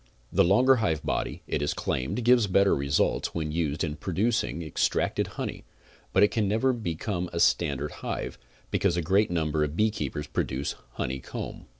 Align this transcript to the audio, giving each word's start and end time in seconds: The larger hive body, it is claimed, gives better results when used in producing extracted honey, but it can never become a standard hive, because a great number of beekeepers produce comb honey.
The 0.33 0.43
larger 0.43 0.77
hive 0.77 1.03
body, 1.05 1.43
it 1.45 1.61
is 1.61 1.75
claimed, 1.75 2.25
gives 2.25 2.47
better 2.47 2.75
results 2.75 3.35
when 3.35 3.51
used 3.51 3.83
in 3.83 3.97
producing 3.97 4.63
extracted 4.63 5.27
honey, 5.37 5.63
but 6.11 6.23
it 6.23 6.31
can 6.31 6.47
never 6.47 6.73
become 6.73 7.29
a 7.31 7.39
standard 7.39 7.91
hive, 8.01 8.39
because 8.71 8.97
a 8.97 9.03
great 9.03 9.29
number 9.29 9.63
of 9.63 9.75
beekeepers 9.75 10.25
produce 10.25 10.73
comb 10.73 10.83
honey. 11.21 11.67